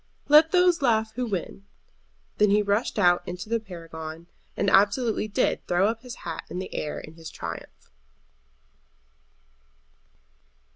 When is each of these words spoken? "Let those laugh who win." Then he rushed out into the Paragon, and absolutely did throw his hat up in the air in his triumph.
"Let 0.29 0.49
those 0.51 0.81
laugh 0.81 1.13
who 1.13 1.27
win." 1.27 1.67
Then 2.39 2.49
he 2.49 2.63
rushed 2.63 2.97
out 2.97 3.21
into 3.27 3.49
the 3.49 3.59
Paragon, 3.59 4.25
and 4.57 4.67
absolutely 4.67 5.27
did 5.27 5.63
throw 5.67 5.93
his 5.93 6.15
hat 6.25 6.41
up 6.45 6.49
in 6.49 6.57
the 6.57 6.73
air 6.73 6.99
in 6.99 7.13
his 7.13 7.29
triumph. 7.29 7.91